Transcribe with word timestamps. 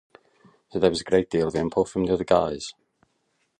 So 0.69 0.79
there 0.79 0.89
wasn't 0.89 1.09
a 1.09 1.11
great 1.11 1.29
deal 1.29 1.47
of 1.47 1.53
input 1.55 1.87
from 1.87 2.05
the 2.07 2.13
other 2.13 2.23
guys. 2.23 2.73